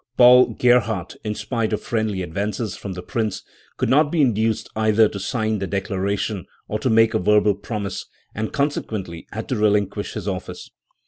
Paul 0.17 0.55
Gerhardt, 0.55 1.15
in 1.23 1.35
spite 1.35 1.71
of 1.73 1.83
friendly 1.83 2.23
advances 2.23 2.75
from 2.75 2.93
the 2.93 3.03
Prince, 3.03 3.43
could 3.77 3.87
not 3.87 4.11
be 4.11 4.19
induced 4.19 4.67
either 4.75 5.07
to 5.07 5.19
sign 5.19 5.59
the 5.59 5.67
declaration 5.67 6.47
or 6.67 6.79
to 6.79 6.89
make 6.89 7.13
a 7.13 7.19
verbal 7.19 7.53
promise, 7.53 8.07
and 8.33 8.51
consequently 8.51 9.27
had 9.31 9.47
to 9.49 9.55
relinquish 9.57 10.13
his 10.13 10.27
office. 10.27 10.71